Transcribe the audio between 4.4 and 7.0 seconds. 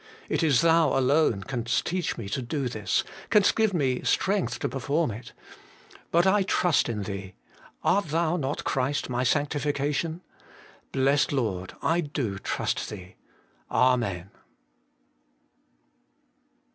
to perform it. But I trust